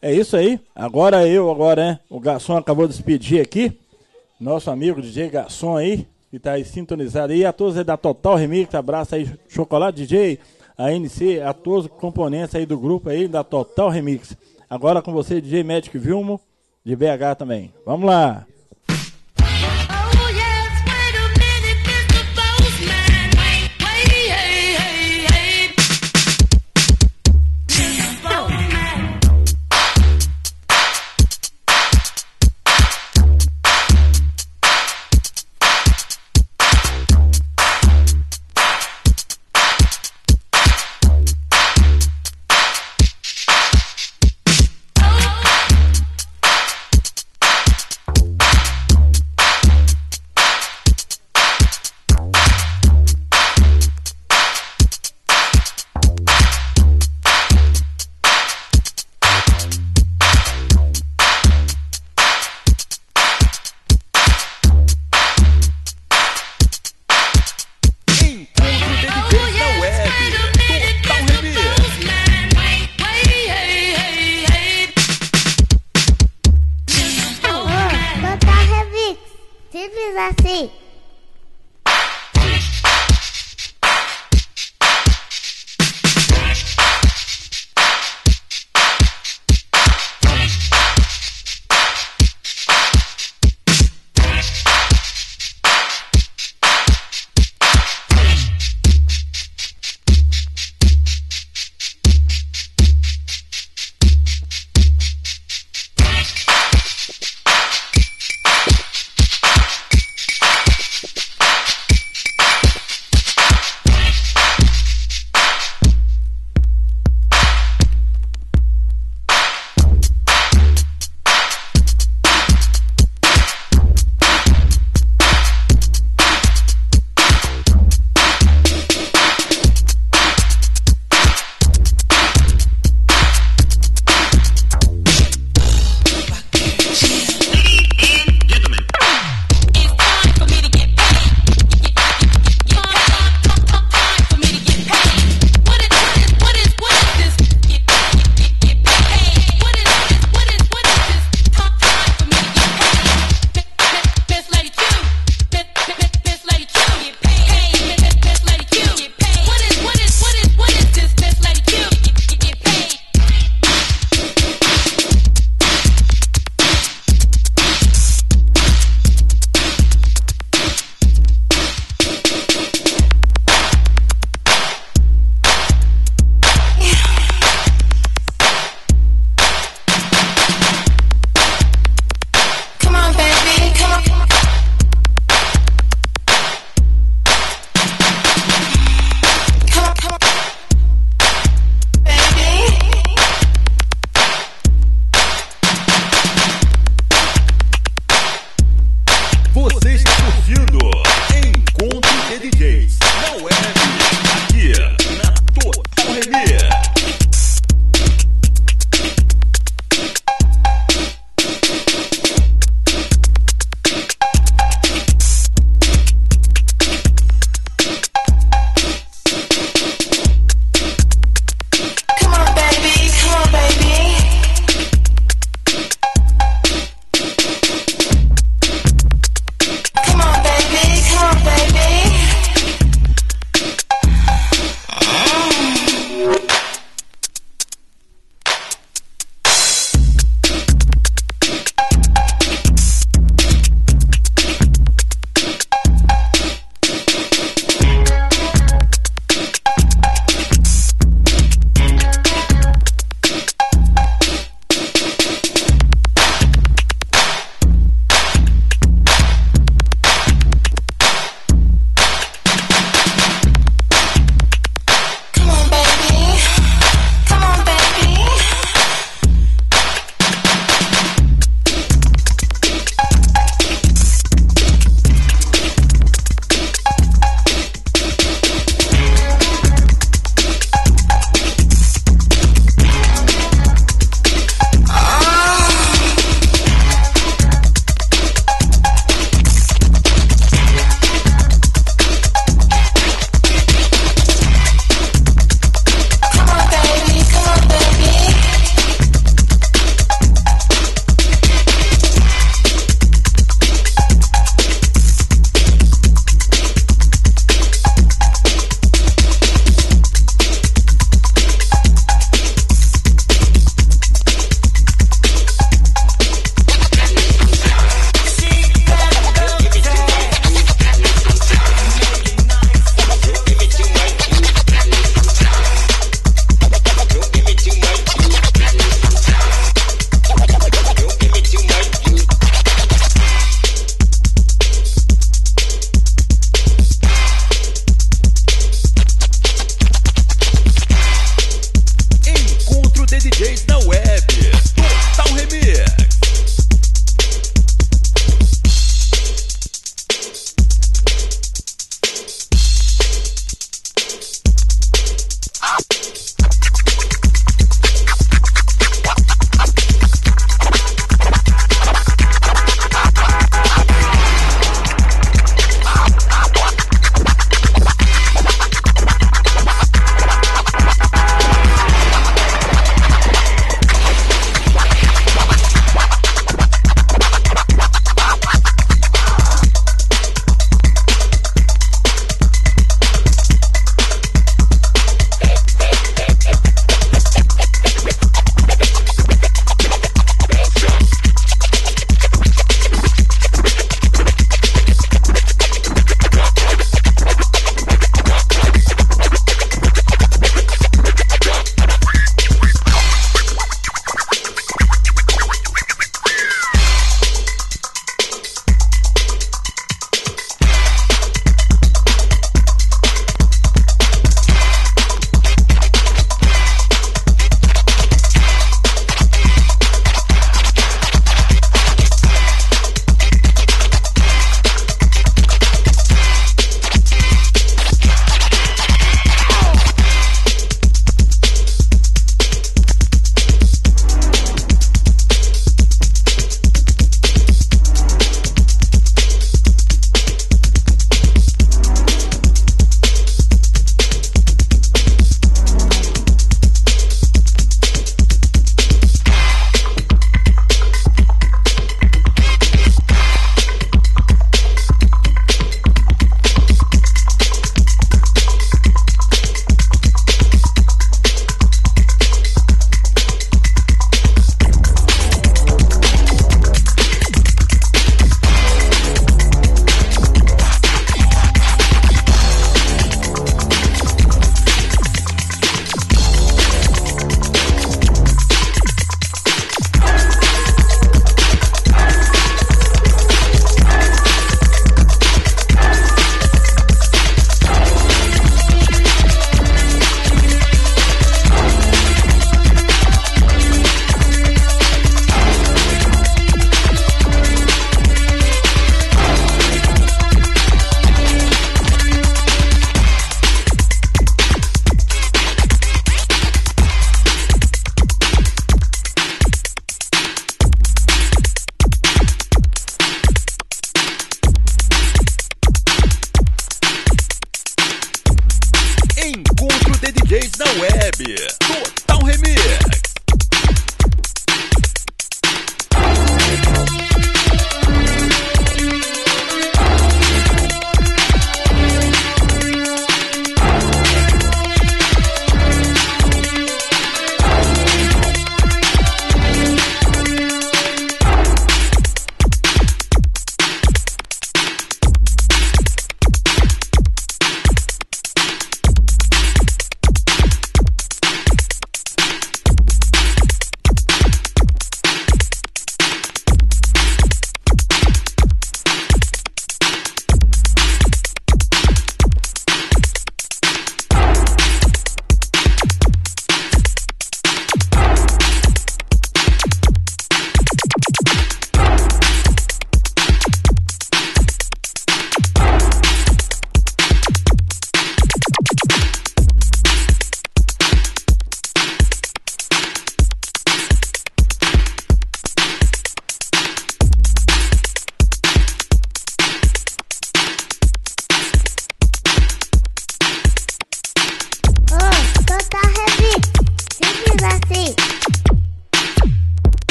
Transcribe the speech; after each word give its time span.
É 0.00 0.12
isso 0.12 0.36
aí. 0.36 0.60
Agora 0.74 1.26
eu, 1.26 1.50
agora, 1.50 1.84
né? 1.84 2.00
O 2.08 2.20
garçom 2.20 2.56
acabou 2.56 2.86
de 2.86 2.94
se 2.94 3.40
aqui. 3.40 3.78
Nosso 4.40 4.70
amigo 4.70 5.02
DJ 5.02 5.28
Garçom 5.28 5.76
aí, 5.76 6.06
que 6.30 6.38
tá 6.38 6.52
aí 6.52 6.64
sintonizado 6.64 7.32
aí. 7.32 7.44
A 7.44 7.52
todos 7.52 7.76
aí 7.76 7.82
da 7.82 7.96
Total 7.96 8.36
Remix, 8.36 8.72
abraço 8.74 9.16
aí, 9.16 9.28
Chocolate 9.48 9.98
DJ, 9.98 10.38
a 10.76 10.92
NC, 10.92 11.40
a 11.40 11.52
todos 11.52 11.86
os 11.86 11.90
componentes 11.98 12.54
aí 12.54 12.64
do 12.64 12.78
grupo 12.78 13.08
aí 13.08 13.26
da 13.26 13.42
Total 13.42 13.88
Remix. 13.88 14.36
Agora 14.70 15.02
com 15.02 15.12
você, 15.12 15.40
DJ 15.40 15.64
Magic 15.64 15.98
Vilmo, 15.98 16.40
de 16.84 16.94
BH 16.94 17.34
também. 17.36 17.72
Vamos 17.84 18.06
lá. 18.06 18.46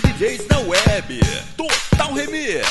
DJs 0.00 0.48
na 0.50 0.60
web. 0.60 1.08
Total 1.56 2.14
Remix. 2.14 2.66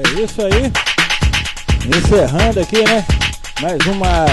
É 0.00 0.22
isso 0.22 0.40
aí. 0.40 0.72
Encerrando 1.86 2.60
aqui, 2.60 2.82
né? 2.82 3.04
Mais 3.60 3.86
uma 3.86 4.24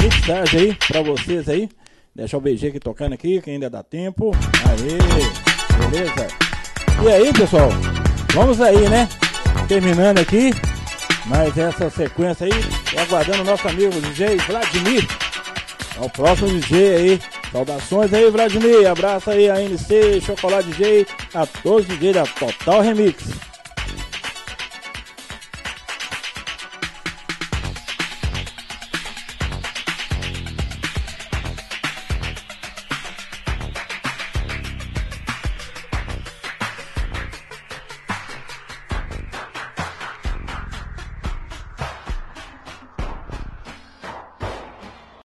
mixagem 0.00 0.60
aí 0.60 0.78
pra 0.86 1.02
vocês 1.02 1.48
aí. 1.48 1.68
Deixar 2.14 2.36
o 2.36 2.40
BG 2.40 2.68
aqui 2.68 2.78
tocando 2.78 3.14
aqui, 3.14 3.40
que 3.40 3.50
ainda 3.50 3.68
dá 3.68 3.82
tempo. 3.82 4.30
Aê, 4.68 5.90
beleza? 5.90 6.28
E 7.02 7.08
aí, 7.08 7.32
pessoal? 7.32 7.68
Vamos 8.32 8.60
aí, 8.60 8.88
né? 8.88 9.08
Terminando 9.66 10.20
aqui. 10.20 10.54
Mais 11.26 11.56
essa 11.58 11.90
sequência 11.90 12.46
aí. 12.46 12.52
Aguardando 13.00 13.42
o 13.42 13.46
nosso 13.46 13.66
amigo 13.66 14.00
DJ 14.00 14.36
Vladimir. 14.36 15.04
É 15.96 16.00
o 16.00 16.10
próximo 16.10 16.48
DJ 16.60 16.94
aí. 16.94 17.20
Saudações 17.50 18.14
aí, 18.14 18.30
Vladimir. 18.30 18.88
Abraço 18.88 19.30
aí 19.30 19.50
a 19.50 19.60
NC, 19.60 20.20
Chocolate 20.20 20.68
DJ, 20.68 21.06
a 21.34 21.44
todos 21.44 21.88
os 21.88 21.98
DJ 21.98 22.12
da 22.12 22.24
Total 22.24 22.80
Remix. 22.82 23.51